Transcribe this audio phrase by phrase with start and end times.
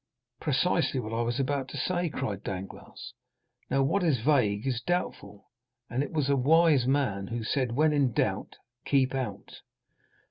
[0.39, 3.13] "Precisely what I was about to say," cried Danglars.
[3.69, 5.51] "Now what is vague is doubtful;
[5.91, 9.61] and it was a wise man who said, 'when in doubt, keep out.